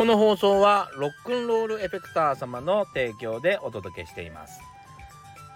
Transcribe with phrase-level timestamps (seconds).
[0.00, 4.58] この放送はロックンロールエフェクター様の提供でお届けしています。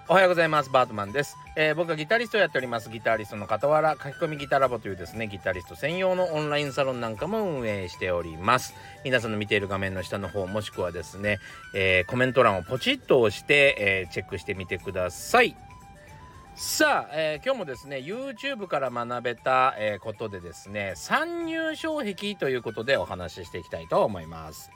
[0.07, 0.69] おはようございます。
[0.69, 2.91] バートマンです、えー、僕はギタリストをやっております。
[2.91, 8.75] ギタリストの傍ら書き込みギタラボというですねギタリスト専用のオンラインサロンなんかも運営しております。
[9.03, 11.39] 皆さんの見ている画面の下の方もしくはですね、
[11.75, 15.57] えー、コメント欄をポチッと押して、えー、チェックしてみてください。
[16.57, 24.71] さあ、えー、今日もですね YouTube から学べた、えー、ことでですね参入障壁ということでお話ししていきたいと思います。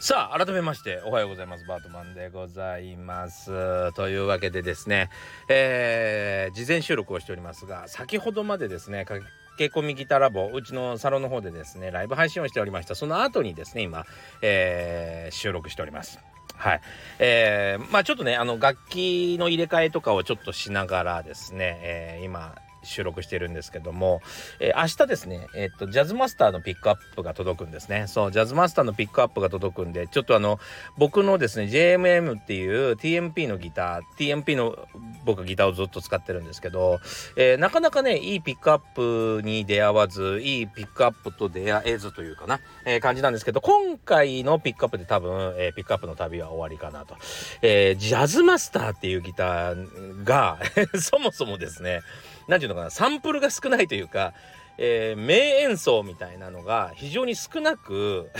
[0.00, 1.66] さあ改めましておはようございます。
[1.66, 3.92] バートマンでございます。
[3.92, 5.10] というわけでですね、
[5.48, 9.22] えー、事前収録をしておりますが先ほどまでですね駆
[9.58, 12.94] け込みギターラボうちのサロンの方でですねライブ配信をしておりました。
[12.94, 14.06] その後にですね今、
[14.40, 16.18] えー、収録しております。
[16.62, 16.80] はい。
[17.18, 24.20] えー、まあちょっとね、あの、楽器の入れ替えとかをちょっとしながらですね、えー、今、収録してるんですけども、
[24.60, 28.06] えー、明日ですね、えー、っと、ジャズマスターのピックアップが届くんですね。
[28.06, 30.58] そう、ジャズマスターのピックアップが届くんで、ちょっとあの、
[30.96, 34.76] 僕のですね、JMM っていう TMP のギター、TMP の
[35.24, 37.00] 僕はギターをずっと使ってるんですけど、
[37.36, 47.16] えー、なかなかね、いいピックアップに出会わず、いいピックアップと出会えずというかな、えー、感じなんですけど、今回のピックアップで多分、えー、ピックアップの旅は終わりかなと。
[47.62, 50.58] えー、ジャズマスターっていうギターが
[51.00, 52.00] そもそもですね、
[52.48, 54.34] 何て言うのかなサンプルが少ないというか、
[54.78, 58.30] えー、名演奏みたいなのが非常に少なく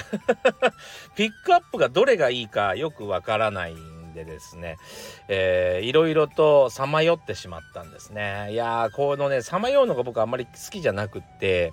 [1.14, 4.76] ピックアップがどれがいいかよくわからないんでですね、
[5.28, 11.72] えー、いろいろとさまよってしまったんですねいやーこのねさまようのが僕あんまり好きじゃなくって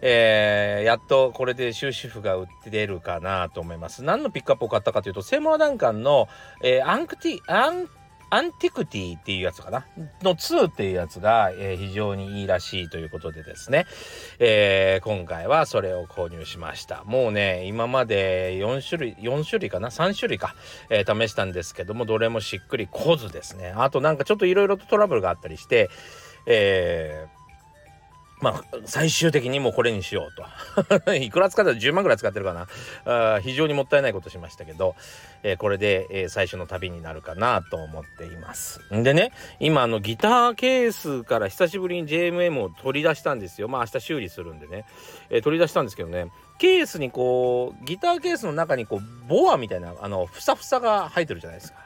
[0.00, 4.04] えー、やっとこれで終止符が打って出るかなと思います。
[4.04, 6.28] 何のピックアップを買ったかというと、 Seymour Duncan の、
[6.62, 7.88] えー、アンクティ、アン
[8.30, 9.86] Antiquity っていうやつかな？
[10.22, 13.86] の2っていうやつが、えー、非常にいいらしいということでですね、
[14.38, 17.04] えー、今回はそれを購入しました。
[17.04, 20.54] もうね、今まで4種類、4種類かな ?3 種類か、
[20.90, 23.72] えー、試したんですけども、どれもしっくりこずですね。
[23.76, 25.88] あとなんかちょっといろいろとトラブルがあったりして、
[26.46, 27.37] えー
[28.40, 31.14] まあ、最終的にもうこれにしようと。
[31.14, 31.72] いくら使った？
[31.72, 33.34] ら10万ぐらい使ってるかな？
[33.34, 34.94] あ非常にもったいないことしましたけど、
[35.42, 38.80] えー、これで、えー、最初の旅になるかなと思っています。
[38.94, 43.68] んでね、今あのギターケースから久しぶりに JMM を取り出したんですよ。
[43.68, 44.84] まあ明日修理するんでね、
[45.30, 51.78] えー、取り出したんですけどね、ケースにこう、ギターケースの中にこう、ボアみたいな、あの、ふさふさが入ってるじゃないですか。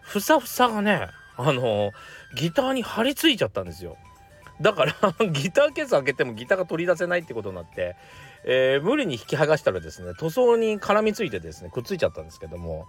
[0.00, 1.92] ふさふさがね、あの、
[2.34, 3.96] ギターに張り付いちゃったんですよ。
[4.60, 4.94] だから
[5.30, 7.96] ギターケース開けてもギターが取り出せないってことになって、
[8.44, 12.86] えー、無理に引き剥がしたらですね塗装に絡みついてですねくっついちゃったんですけども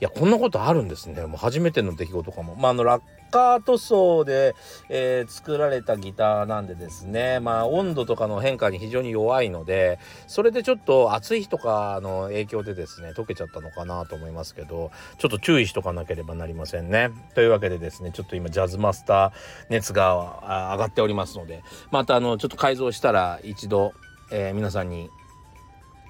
[0.00, 1.24] いやこんなことあるんですね。
[1.26, 2.56] もう初めての出来事かも。
[2.56, 4.54] まああのラッカー塗装で、
[4.88, 17.10] えー、作られたギターなんでですねまあ温度とかの変化に非常に弱いのでそれでちょっと暑い日とかの影響でですね溶けちゃったのかなと思いますけどちょっと注意しとかなければなりませんね。
[17.34, 19.32] というわけでですねちょっと今ジャズマスター
[19.68, 23.94] 熱が上がっておりますのでまたあのちょっと改造したら一度、
[24.30, 25.10] えー、皆さんに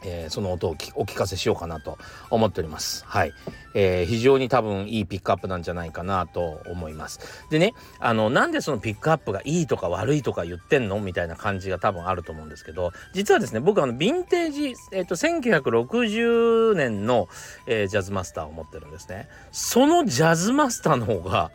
[0.04, 1.98] えー、その音をお聞かせしようかなと
[2.30, 3.04] 思っております。
[3.06, 3.32] はい。
[3.74, 7.46] えー、非常に多分いいピックアップなんじゃないかなと思います。
[7.50, 17.28] でね、あの、なんでそのピックアップがいいとか悪いとか言ってんのみたいな感じが多分あると思うんですけど、実はですね、僕あの、ヴィンテージ、えっ、ー、と、1960年の、
[17.66, 19.28] えー、ジャズマスターを持ってるんですね。
[19.52, 21.50] そのジャズマスターの方が、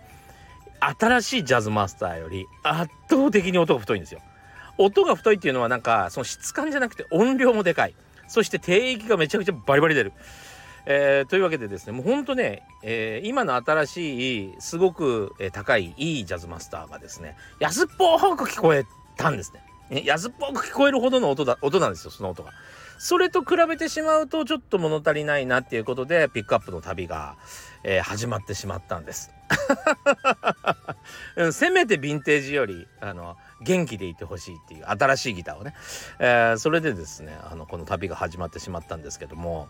[0.79, 4.21] 新しいジャズマスターより圧倒的に音が太いんですよ。
[4.79, 7.95] 音が太いっていうのはなんかその質感じゃなくて音量もでかい。
[8.27, 10.13] そして低域がめちゃくちゃバリバリ出る。
[10.85, 18.85] えー、というわけでですねもうほんとね、えー、今の新しいすごく、え、高いいいジャズマスターがですね安っぽく聞こえ
[19.17, 20.03] たんですね。
[20.05, 22.53] 安っぽく聞こえるほどの音だ音なんですよその音が。
[22.97, 27.35] それと比べてしまうとちょっと物足りないなっていうことでピックアップの旅が、
[27.83, 29.31] えー、始まってしまったんです。
[31.51, 35.73] せめてヴィンテージよりあの元気でいてほしいっていう新しいギターをね、
[36.19, 39.67] えー、それでですねあのこの旅が始まってしまったんですけども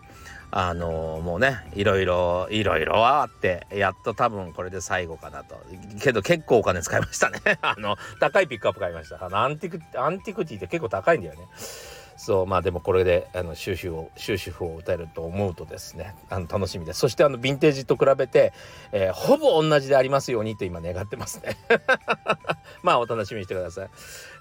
[0.50, 5.60] あのもうねいろいろいろいろあってやっと多分これで最後かなと。
[6.00, 7.40] けど結構お金使いましたね。
[7.62, 9.24] あの高いピックアップ買いました。
[9.24, 11.48] あのアンティクアンティクティって結構高いんだよね。
[12.22, 18.52] そうまあでもこれであの終止を終止符を打たれると思うとですねあの楽しみですそしてあのヴィンテージと比べて、
[18.92, 21.56] えー、ほぼ同じでありますようにと今願ってますね
[22.84, 23.90] まあお楽しみにしてください。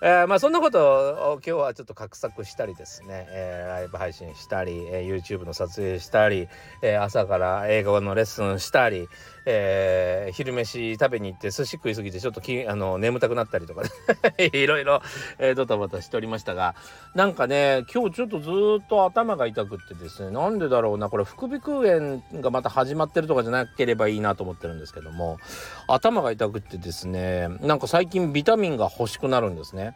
[0.02, 6.50] えー、まあそんなことを今日はちょっと画策したりですね、えー、ライブ配信したり、えー、YouTube の撮影したり、
[6.82, 9.08] えー、朝から英語のレッスンしたり、
[9.52, 13.90] えー、昼飯食べに行って寿司食いすぎてちょっときあの眠たくなったりとかね。
[14.54, 15.02] いろいろ、
[15.40, 16.76] えー、ドタバタしておりましたが。
[17.16, 18.50] なんかね今日ちょっとず
[18.84, 20.30] っと頭が痛くってですね。
[20.30, 21.10] なんでだろうな。
[21.10, 25.40] これ副鼻腔炎がまた始まってるとかじゃなければいいなと思ってるんですけども。
[25.88, 27.48] 頭が痛くってですね。
[27.62, 29.96] なんか最近ビタミンが欲しくなるんですね。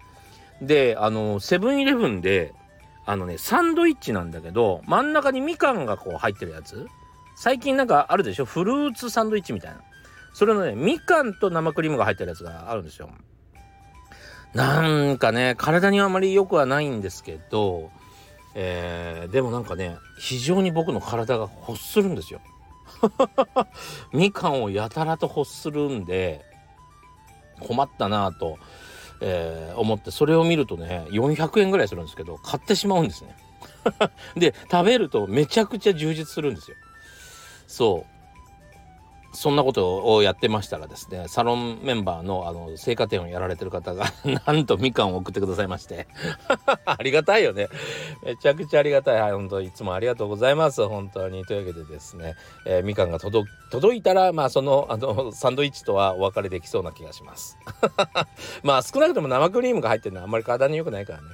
[0.64, 2.54] であのセブンイレブンで
[3.06, 6.88] あのねサンドイッチなんだけど真ん中にみかんがこう入ってるやつ。
[7.35, 8.45] 最近なんかあるでしょ？
[8.45, 9.81] フルーツサンドイッチみたいな。
[10.33, 13.09] それのねみかんと生クリームが入ってるやつがあるんですよ。
[14.53, 14.81] な
[15.12, 17.89] んかね体にはあまり良くはないんですけど、
[18.56, 22.41] えー、でもなんかね非常に僕の体が欲するんですよ。
[24.13, 26.41] みかんをやたらと欲するんで
[27.59, 28.59] 困ったなぁと、
[29.21, 33.35] えー、思ってそれを見るとね400円ぐらいするんですけど買ってしまうんですね。
[34.35, 36.77] で食べるとめちゃくちゃ充実するんですよ。
[37.74, 38.14] そう。
[39.36, 44.06] そんなことをやってましたらですねサロンメンバーのあの青果店をやられてる方が
[44.46, 46.08] なんとみかんを送ってくださいまして。
[46.86, 47.68] ありがたいよね。
[48.24, 49.20] めちゃくちゃありがたい。
[49.20, 50.88] はい本当いつもありがとうございます。
[50.88, 51.46] 本当に。
[51.46, 52.36] というわけでですね、
[52.68, 57.58] えー、みかんが届届いたらまあそのあのサンドイッチとはお別れできそうな気がします。
[58.62, 61.26] まあ少なくとも生クリームが入ってるのはあんまり体に良くないからね。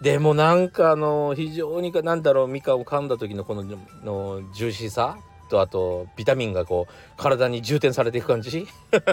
[0.00, 5.16] でもなんかあの非常になんだろうみかんを噛んだ時のこののジューシーさ。
[5.46, 8.66] とあとビタミンがこう体に充填されていく感じ？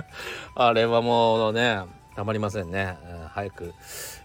[0.56, 1.82] あれはもうね
[2.16, 3.74] たまりませんね、うん、早く、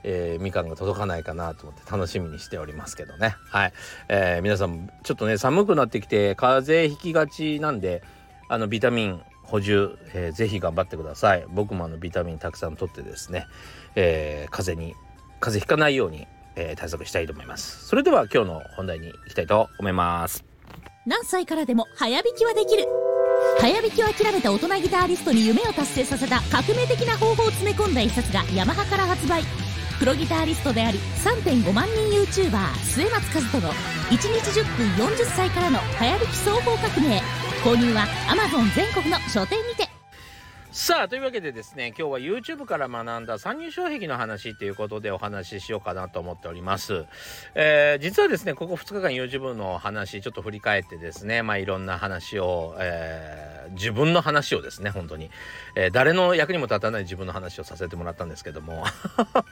[0.03, 3.35] えー、みかんが届かないかなと思って楽しみにしておりますけどね。
[3.51, 3.73] はい、
[4.09, 8.03] えー、皆さんちょっとね寒くなってきて風邪ひきがちなんで
[8.49, 11.47] あのビタミン補充、えー、ぜひ頑張ってください。
[11.49, 13.47] 僕もあのビタミンたくさんとってですね、
[13.95, 14.95] えー、風邪に
[15.41, 16.27] 風邪ひかないように、
[16.57, 17.87] えー、対策したいと思います。
[17.87, 20.58] それでは今日の本題に行きたいと思います。
[21.09, 22.85] 何歳からでも早弾きはできる。
[23.59, 29.43] 早弾きを諦めた大人ギタリストに夢を達成させた革命的な方法を詰め込んだ一冊がヤマハから発売。
[29.99, 37.23] プロギタリストであり3.5万人 YouTuber 末松和人の1日10分40歳からの早弾き総合革命。
[37.65, 39.88] 購入は Amazon 全国の書店にて。
[40.71, 47.07] さあというわけでですね今日は YouTube から学んだ参入障壁の話ということでお話ししようかなと思っております、
[47.55, 55.31] えー、実はですねここ2日間 YouTube の話ちょっと振り返ってですねまあいろんな話を、えー、自分の話をですね本当に、
[55.75, 58.85] えー、誰の役にも立たない自分の話をさせてもらったんですけども、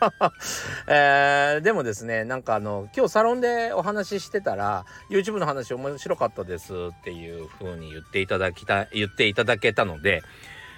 [0.86, 10.22] えー、でもですねなんかあの今日サロンでお話ししてたら YouTube の話面白かったですっていう風に言っていただきた言っていただけたので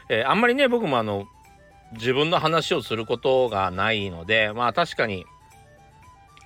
[0.08, 1.26] えー、あんまりね僕もあの
[1.92, 5.24] 自分の話をすることがないのでまあ確かに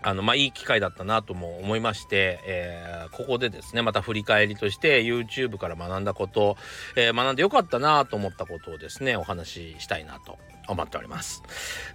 [0.04, 6.56] あのまあいい機会だったなとも思いまして、えー、ここでですねまた振り返りとして YouTube から学んだこと、
[6.96, 10.38] えー、学んでよかったなと思ったことをですねお話ししたいなと
[10.68, 11.42] 思っております。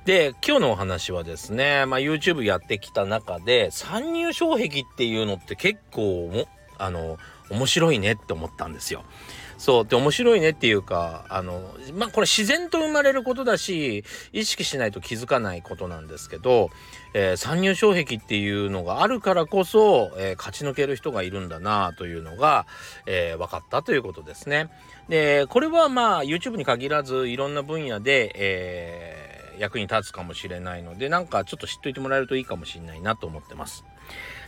[0.05, 6.47] で今日のお話はですね、まあ、YouTube やってきた中で参入障壁っていうのって結構も
[6.77, 7.17] あの
[7.49, 9.03] 面白いねって思ったんですよ。
[9.57, 11.61] そうで面白いねっていうかあの
[11.95, 16.69] まあこれ自然と生まれることだし意識しないと気づかないことなんですけど、
[17.13, 22.67] えー、参入障壁っていうのがあるからこそ、えー、勝ち抜ける人がいるんだなというのが、
[23.07, 24.69] えー、分かったということですね。
[25.09, 33.83] でこれはまあ YouTube に限らずいろんな分野で、えー、役に立つかもしれないのでなんかちょっと知っといてもらえるといいかもしれないなと思ってます。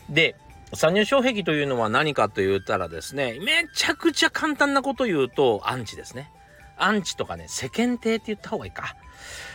[0.09, 0.35] で
[0.73, 6.31] 参入障壁というのは何かと言ったらですね、めちゃくちゃ簡単なこと言うと、アンチですね。
[6.77, 8.95] アンチとかね、世間体って言った方がいいか。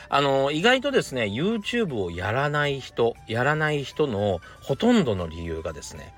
[0.09, 6.14] あの、意外とですね、YouTube をやらない人、やらない人のほとんどの理由がですね、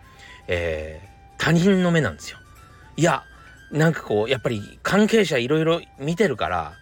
[0.49, 2.39] えー、他人の目なんですよ。
[2.97, 3.23] いや、
[3.71, 6.75] なんかこう、やっぱり関係者いろいろ見てるから、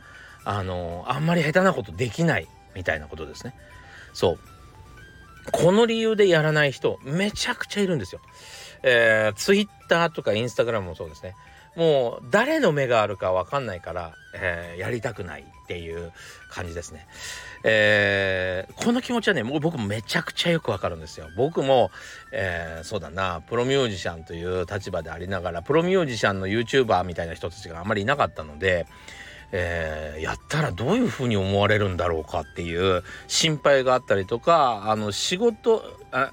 [0.45, 3.55] あの、あんまり下手なことできないみたいなことですね。
[4.13, 4.39] そう。
[5.53, 8.21] この理由でやらない人めちゃくちゃいるんですよ。
[8.83, 11.35] えー、Twitter とか Instagram もそうですね。
[11.77, 16.13] もう誰の目があるかわかんないから、えー、やりたくないっていう
[16.51, 17.07] 感じですね。
[17.65, 21.29] えー、この気持ちはね、もう僕めちゃくちゃよくわかるんですよ。
[21.37, 21.91] 僕も、
[22.33, 28.87] えー、そうだな、プロミュージシャンという立場でありながら、プロミュージシャンの YouTuber みたいな人たちがあんまりいなかったので、
[29.53, 36.33] えー、やったらどういうふうに思われるんだろうかっていう心配があったりとかあの仕事あ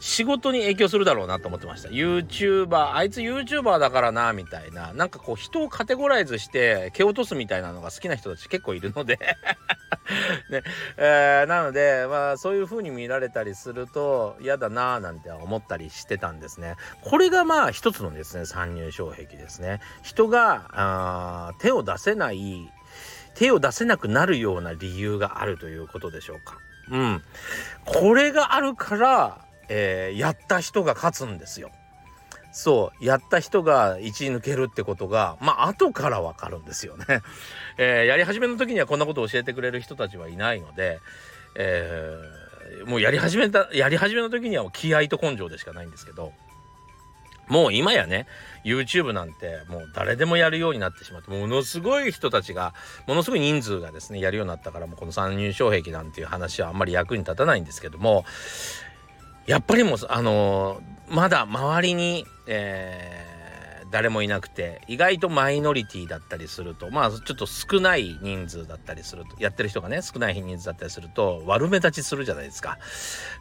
[0.00, 9.18] 仕事に影響するだろうなと思ってました YouTuber あいつ YouTuber だからなみたいななんかこう人をカテゴライズして蹴落とすみたいなのが好きな人たち結構いるので
[10.50, 10.62] ね
[10.96, 16.74] えー、なので、まあ、そういう風に見られたりすると嫌だななんて思ったりしてたんですね。
[17.02, 19.80] これがまあ一つのですね参入障壁ですね。
[20.02, 22.68] 人があ手を出せない
[23.34, 26.58] 手を出せなくなるような理由があるということでしょうか。
[26.90, 27.22] うん、
[27.84, 31.70] これがあるから、えー、やった人が勝つんですよ。
[32.52, 37.04] そうやった人が1位抜けるってことがまあ後からわかるんですよね、
[37.78, 40.98] えー、やり始めの時にはこんなことを教えてくれる人たちはいないので、
[41.54, 46.32] えー、もうやり始めたやり始めの時には気合と根性でしかないんですけど
[47.46, 48.26] もう今やね
[48.64, 52.74] YouTube なんてもう誰でもやるようになってしまってものすごい人たちが
[53.06, 58.24] ものすごい人数がですねやるようになったからもうこの参入障壁なんていう話はあんまり役に立たないんですけども
[59.50, 72.78] やっぱりもうあのー、まだ周りに、えー、誰もいなくて意外とマイノリティだったりするとまあちょっと少ない人数だったりするとやってる人がね少ない人数だったりすると悪目立ちするじゃないですか。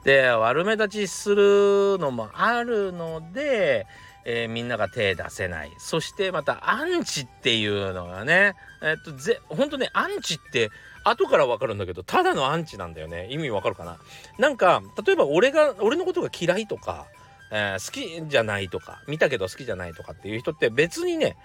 [0.03, 3.85] で悪目立ちするのもあるので
[4.25, 10.71] えー、みんなが手出せないそしてまたアンチっていうのがねえっとぜ本当ねアンチって
[11.03, 13.27] 後から分かるんだけどただのアンチなんだよね。
[13.29, 13.97] 意味わかるかな？
[14.37, 17.07] なんか例えば俺が俺のことが嫌いとか、
[17.51, 21.35] えー、好きじゃないとか見たけど好きじゃないとかっていう人って別にね、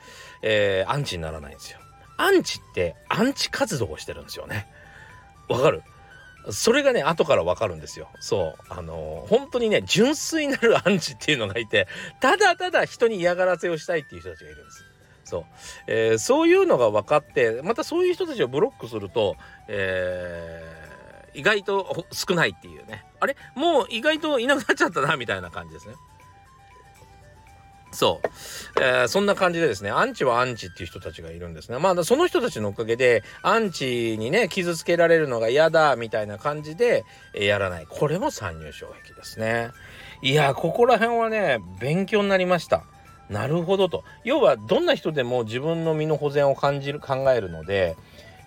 [0.42, 1.78] えー、アンチにならないんですよ。
[2.16, 4.66] アンチってアンチ活動をしてるんですよね。
[5.48, 5.82] わかる？
[6.50, 8.08] それがね後からわかるんですよ。
[8.20, 8.62] そう。
[8.68, 11.88] あのー、本当にね純粋なるアンチっていうのがいて
[12.20, 14.83] ただただ人に嫌がらせをしたいっていう人たちがいるんです。
[15.24, 15.44] そう、
[15.86, 19.36] えー、そういうのが分かってまたそういう人たちをブロックすると、
[19.68, 23.04] えー、意外と少ないっていうね。
[23.20, 23.36] あれ？
[23.54, 25.94] もう意外といなくなっちゃったなみたいな感じですね。
[27.90, 31.78] そう、えー、そんな感じでですねアンチはアンチっていう人たちがいるんですね。
[31.78, 37.04] まあその人たちのおかげでアンチにね傷つけられるのが嫌だみたいな感じで、
[37.34, 37.86] えー、やらない。
[37.88, 39.70] これも参入障壁ですね。
[40.22, 42.84] いやここら辺はね勉強になりました。
[43.28, 47.96] なるほどと要はどんな人でも自分の身の保全を感じる考えるので、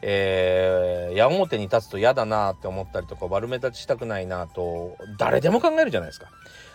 [0.01, 6.27] えー、矢面に立つと嫌だなって思ったりとか悪目立ちしたくないなと誰でも考えるじゃないですか。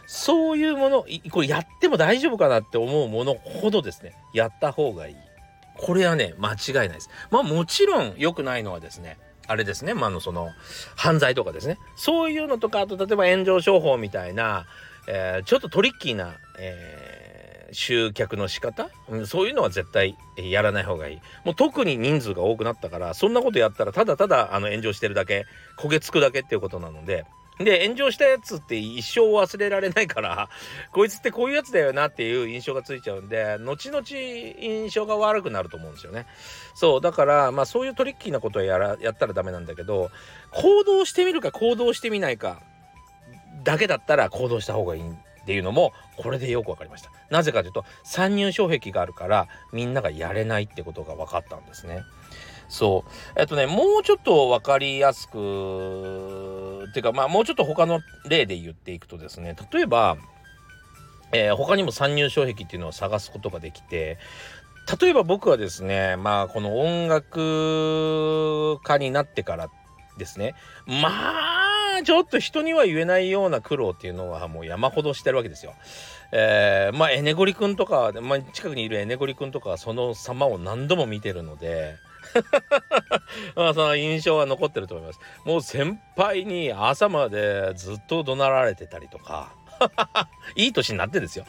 [0.06, 5.16] そういうものこれやっても大丈夫かなって思うものほどですねやった方がいい。
[5.78, 7.10] これはね間違いないです。
[7.30, 10.50] まあもちろん良くないのはですねあれですねまあのその
[10.96, 14.66] 犯罪とかですねそういうのとかあと例えば炎上商法みたいな、
[15.08, 17.01] えー、ちょっとトリッキーな、え
[17.72, 21.20] 集客の仕方、うん、そういうのは絶対やらない方がいい。
[21.44, 25.46] もう特に人数が多くなったから、そんなことやったらただただあの炎上してるだけ、
[25.78, 27.24] 焦げつくだけっていうことなので、
[27.58, 30.48] で、炎上したやつって一生忘れられないから、
[30.92, 36.26] こいつってこういうやつだよなっていう印象がついちゃうんで、後々印象が悪くなると思うんですよね。
[36.74, 40.10] そう、だから、まあそういうトリッキーなことはやらやったらダメなんだけど、
[40.50, 42.62] 行動してみるか行動してみないか
[43.64, 45.02] だけだったら行動した方がいい
[45.42, 47.10] っていうのもこれでよく分かりました。
[47.30, 52.02] なぜかというと参入障壁があるからみんながやれないってことが分かったんですね。
[52.68, 53.10] そう。
[53.40, 60.16] えっとねもうちょっと分かりやすくっていうかまあもうちょっと他の例で言っていくとですね例えば
[61.32, 64.18] えー、他にも参入障壁っていうのを探すことができて
[65.00, 69.70] 例えば僕はですねまあこの音楽家になってから
[70.18, 70.54] ですね
[70.86, 71.71] まあ
[72.04, 75.74] ちょっと人には言えないような苦労っていうのはもう山ほどしてるわけですよ。
[76.32, 81.96] えー、まあエネゴリ君とか、まあ、近くにいるエネゴリ君とかはその様を何度も見てるので
[83.54, 85.20] まあその印象は残ってると思います。
[85.44, 89.61] もう先輩に朝までずっと怒鳴られてたりとか。
[90.56, 91.44] いい年になってですよ。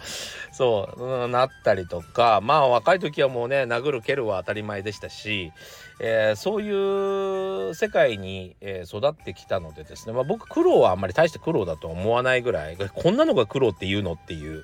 [0.51, 5.51] そう、うん、なったりとか、まあ若い時はもうね、殴る蹴るは当たり前でしたし、
[5.99, 14.63] えー、そういう世界に、えー、育ってきたのでですね、まあ、僕苦労はあんまり大して苦労だと思わないぐらい、こんなのが苦労っていうのっていう、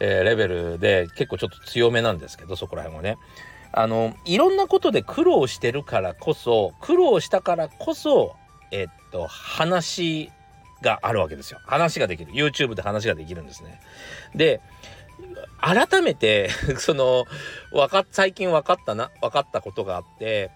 [0.00, 3.18] えー、レベルで結構ちょっと強めなんですけど、そこら辺はね。
[3.74, 8.36] あの、いろんなことで苦労してるからこそ、苦労したからこそ、
[8.70, 10.30] えっと、話
[10.82, 11.60] があるわけですよ。
[11.64, 12.32] 話ができる。
[12.32, 13.80] YouTube で話ができるんですね。
[14.34, 14.60] で、
[15.60, 17.26] 改めて その、
[17.72, 20.50] わか、最近分かったな、分かったことがあって、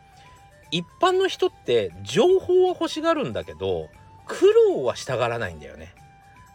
[0.70, 3.88] 一般の人って情報は欲しがるんだけど、
[4.26, 5.94] 苦労はしたがらないんだよね。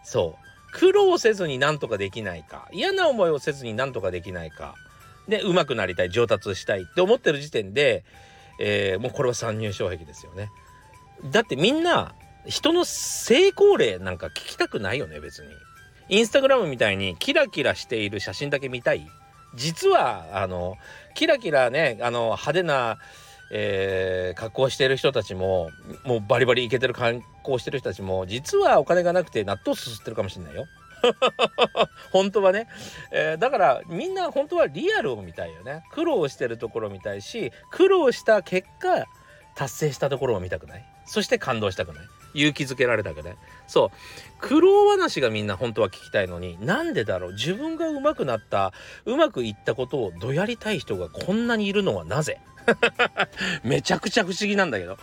[0.04, 0.46] そう。
[0.74, 4.76] 苦労せずになんとかできないか、嫌な思いをせずになんとかできないか、
[5.28, 8.04] で、上手くなりたい、上達したいって思ってる時点で、
[8.60, 10.50] えー、もうこれは参入障壁ですよね。
[11.26, 12.14] だってみんな
[12.46, 15.50] 人の成功例なんか聞きたくないよね別に。
[16.10, 19.08] インスタグラムみたいにキラキラしている写真だけ見たい。
[19.56, 20.76] 実はあの
[21.14, 22.98] キラキラねあの派手な
[23.54, 25.72] えー、格好してる人たちも
[26.06, 30.66] もうバリバリイケてる格好してる人たちも実はお金がなくて納豆すすってるかもしれないよ。
[32.14, 32.68] 本当はね、
[33.12, 35.84] えー、だからみんな本当はリアルを見たいよね。
[35.92, 39.06] 苦労してるところを見たいし苦労した結果
[39.56, 40.86] 達成したところを見たくない。
[41.06, 42.06] そして感動したくない。
[42.34, 43.36] 勇気づけられたくない
[43.68, 43.90] そう。
[44.40, 47.34] 苦労話がみんな本当は聞きたいのになんでだろう？
[47.34, 48.74] 自分が上手くなった
[49.06, 52.40] うまくいったことをどやりたい人がこんなにいるのはなぜ？
[53.64, 54.98] めちゃくちゃ不思議なんだけど。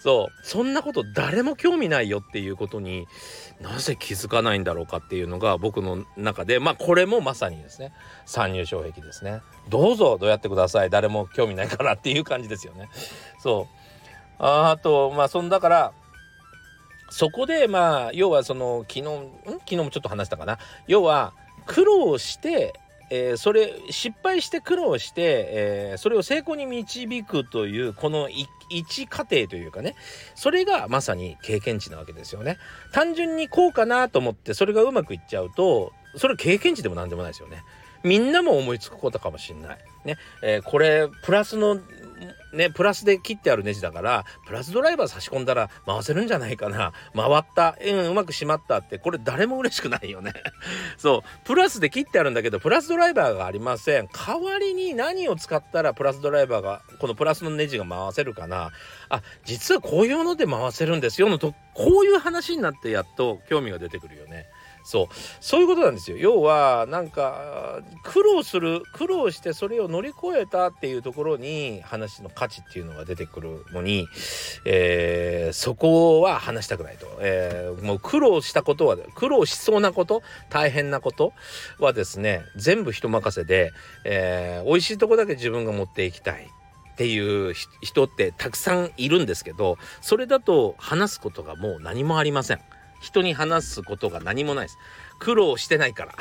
[0.00, 0.46] そう。
[0.46, 3.08] そんなこと誰も興味ないよっていうことに
[3.60, 7.92] なぜ気づかないんだろうかっていうのが僕の中でまあこれもまさにですね。
[8.24, 9.42] 参入障壁ですね。
[9.68, 10.90] どうぞどうやってください。
[10.90, 12.88] 誰も興味ないからっていう感じですよね。
[13.40, 13.74] そう。
[14.38, 15.92] あとまあそんだから
[17.10, 19.30] そこでまあ要はその昨日ん？
[19.46, 20.58] 昨日もちょっと話したかな？
[20.86, 21.32] 要は
[21.66, 22.72] 苦労して
[23.10, 28.28] えー、それ失敗して苦労して、えー、それを成功に導くというこの
[28.68, 29.94] 一過程というかね。
[30.34, 32.58] それがまさに経験値なわけですよね。
[32.92, 37.62] 単純にこうかなと思ってそれがうまくいっちゃうとそれ経験値でも何でもないですよね。
[38.02, 41.78] みんなも思いつくことかもしんないね、えー、これプラスの
[42.52, 46.92] ね、プラスで切ってあるネジだから、プラスドライバー差し込んだら回せるんじゃないかな。
[47.14, 47.76] 回った。
[47.84, 50.32] うん、うまくしまったって、これ誰も嬉しくないよね。
[50.96, 51.46] そう。
[51.46, 54.08] プラスで切ってあるんだけど、プラスドライバーがありません。
[54.08, 58.72] 代わりに何を使ったらプラスドライバーが、このプラスのネジが回せるかな。
[59.10, 64.46] あ、実はこういうので回せるんですよのと、こういう話になってやっと興味が出てくるよね。
[64.88, 65.06] そう。
[65.40, 66.16] そういうことなんですよ。
[66.16, 74.08] 要はなんか苦労する苦労してそれを乗り越えたっていうところに話の価値っていうのが出てくるのに、
[74.64, 81.34] えー、そこは話したくないと、えー、もう苦労したことは苦労しそうなこと大変なこと
[81.78, 83.72] はですね全部人任せで、
[84.06, 86.48] えー、美味しいとこだけ自分が持っていきたい。
[86.94, 92.60] っていう人ってたくさんいるんですけどそれだと話すことがもう何もありません。
[93.00, 94.78] 人に話すことが何もないです。
[95.18, 96.14] 苦労してないから。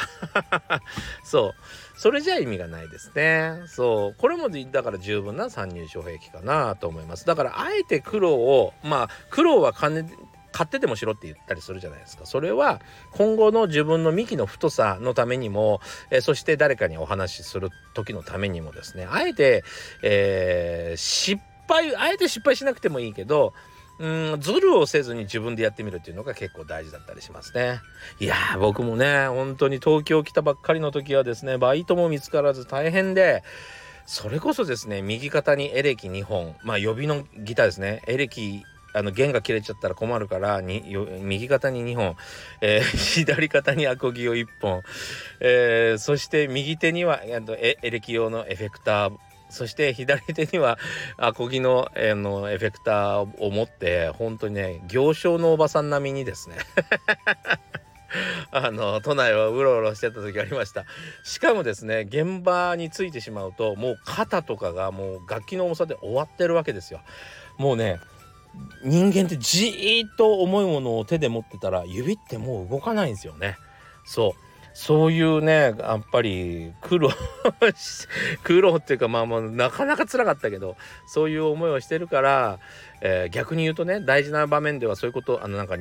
[1.24, 2.00] そう。
[2.00, 3.62] それじゃ意味がないですね。
[3.67, 4.15] そう。
[4.19, 7.25] これもだから十分な参入障壁かなと思います。
[7.25, 10.05] だからあえて苦労を、まあ苦労は金
[10.51, 12.25] 買っててもしろって言ったりするじゃないですか。
[12.25, 12.81] それは
[13.12, 19.63] 今後の自分の幹の太さのためにも、えそして誰かにお話しする時のためにもですね、あえて、
[20.01, 23.53] えー、失敗、あえて失敗しなくてもいいけど、
[24.00, 27.81] うんズルをせずに自分でやってみるっていうのが結構大事だったりしますね。
[28.20, 33.44] いや僕もね本当に東京来たばっかりの時はですねバイトも見つからず大変で
[34.05, 38.03] それこそですね右肩にエレキ2本まあ予備のギターですね。
[38.07, 42.16] エレキあの弦が切れちゃったら困るからに右肩に2本、
[42.62, 44.81] えー、 左肩にアコギを1本、
[45.40, 49.14] えー、そして右手にはエレキ用のエフェクター
[49.50, 50.77] そして左手には
[51.18, 56.57] アコギの,、えー、のエフェクターを持って本当にね行商のおばさん並みにですね。
[58.51, 60.86] あの都内をうろうろしてた時ありました。
[61.24, 67.01] しかもですね現場についてしまうともう肩とかがもう楽器の重さで終わってるわけですよ。
[67.57, 68.00] もうね
[68.83, 73.57] 人間ってじーっと重いものを手で持ってたら指ってもう動かないんですよね。
[74.05, 74.47] そう。
[74.77, 77.09] そういうねやっぱり苦労
[78.44, 82.59] 苦労っていうかまあまあなかなか辛かったけどそういう思いをしてるから、
[83.01, 85.77] えー、逆に言うとね大事な場面ではそういうことあのなんか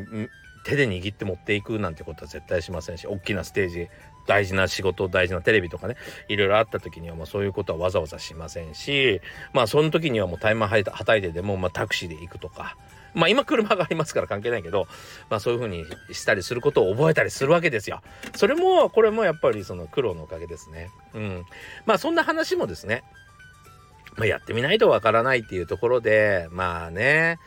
[0.64, 3.88] 手で握って持っていくなんてことは絶対しませんし大きなステージ
[4.26, 5.96] 大事な仕事大事なテレビとかね
[6.28, 9.20] いろいろあった時にはもうそういうことはわざわざしませんし
[9.52, 12.78] まあその時にはもうタイマーはたいてでも、まあ、タクシーで行くとか
[13.16, 14.86] まあ今車がありますから関係ないけど、
[15.30, 18.02] まあそういう風にしたりすることを覚えたりするわけですよ。
[18.34, 20.90] それも、これもやっぱりその苦労のおかげですね。
[21.14, 21.44] うん。
[21.86, 23.02] まあそんな話もですね、
[24.16, 27.38] まあ、やってみないとわからないっていうところで、まあね、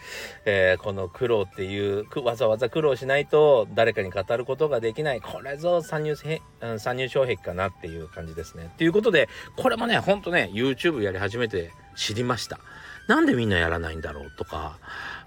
[0.45, 8.71] えー、この苦労っていう、わざわざ苦労しないと誰かに語ることができない、これぞ参入、参入障壁かなっていう感じですね。
[8.77, 12.59] ということで、これもね、ほんとね、YouTube やり始めて知りました。
[13.09, 14.77] なんでみんなやらないんだろうとか、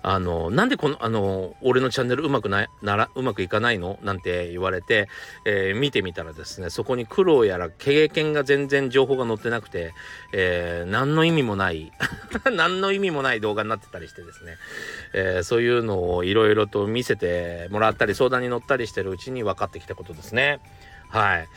[0.04, 3.98] あの、なんでこの、あの、俺のチャンネルうまくない、なら、うまくいかないの？
[4.04, 5.08] なんて言われて、
[5.44, 9.94] えー、見てみたらですね、そこに苦労やら経験が全然情報が載ってなくて、
[10.32, 11.90] えー、何の意味もない、
[12.54, 14.58] 何の意味もない動画になってたりしてですね、
[15.12, 20.60] えー、そういうのをいろいろと見せてもらったり、相談に乗ったりしてるうちに分かってきたことですね。
[21.08, 21.48] はい。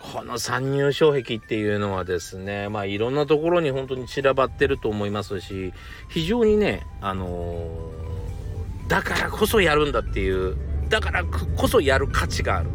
[0.00, 5.74] この参入障壁っていうのはですね、まあいろんなところに本当に散らばってると思いますし、
[6.08, 10.56] 非常にね、あのー、だからこそやるんだっていう、
[10.88, 12.70] だからこそやる価値がある。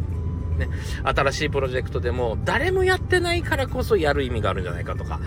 [0.56, 0.68] ね、
[1.04, 5.20] 新しいプロジェクトでも誰もやってないからこそやる意味があるんじゃないかとか、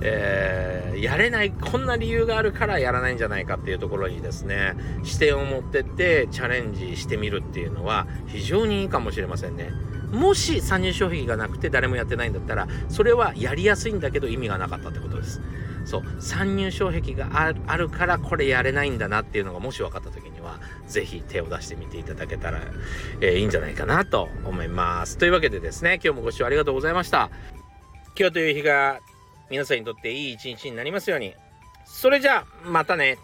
[0.00, 9.72] えー、やれない、こんな理由があるからやらないんじゃないかっていうところにですね、視点を持ってってチャレンジしてみるっていうのは非常にいいかもしれませんね。
[10.12, 15.40] もし参入障壁がなくて誰もやってないんだったら、それはやりやすいんだけど意味がなかったってことです。
[15.84, 17.28] そう、参入障壁が
[17.66, 22.60] あるからこれやれないんだなっていうのがもし分かった時には、是非手を出してみていただけたら、
[23.20, 25.16] えー、いいんじゃないかなと思います。
[25.16, 27.30] というわけでですね、今日もご視聴ありがとうございました。
[28.18, 29.00] 今日という日が
[29.48, 31.34] 皆さんにとっていい一日になりますように。
[31.84, 33.18] それじゃあ、またね。